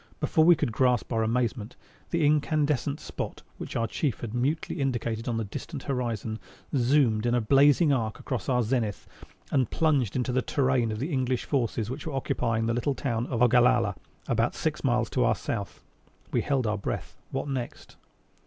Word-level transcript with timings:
Before 0.19 0.43
we 0.45 0.55
could 0.55 0.73
gasp 0.75 1.13
our 1.13 1.21
amazement, 1.21 1.75
the 2.09 2.25
incandescent 2.25 2.99
spot 2.99 3.43
which 3.59 3.75
our 3.75 3.85
Chief 3.85 4.21
had 4.21 4.33
mutely 4.33 4.81
indicated 4.81 5.27
on 5.27 5.37
the 5.37 5.43
distant 5.43 5.83
horizon, 5.83 6.39
zoomed 6.75 7.27
in 7.27 7.35
a 7.35 7.39
blazing 7.39 7.93
arc 7.93 8.19
across 8.19 8.49
our 8.49 8.63
zenith 8.63 9.07
and 9.51 9.69
plunged 9.69 10.15
into 10.15 10.31
the 10.31 10.41
terrain 10.41 10.91
of 10.91 10.97
the 10.97 11.13
English 11.13 11.45
forces 11.45 11.91
which 11.91 12.07
were 12.07 12.13
occupying 12.15 12.65
the 12.65 12.73
little 12.73 12.95
town 12.95 13.27
of 13.27 13.43
Ogallala 13.43 13.93
about 14.27 14.55
six 14.55 14.83
miles 14.83 15.07
to 15.11 15.23
our 15.23 15.35
south. 15.35 15.83
We 16.31 16.41
held 16.41 16.65
our 16.65 16.79
breath. 16.79 17.15
What 17.29 17.47
next? 17.47 17.95